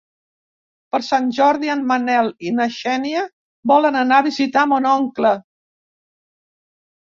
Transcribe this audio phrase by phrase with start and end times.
[0.93, 3.21] Per Sant Jordi en Manel i na Xènia
[3.73, 5.35] volen anar a visitar mon oncle.